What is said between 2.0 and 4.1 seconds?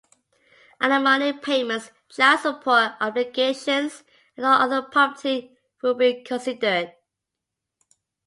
child support obligations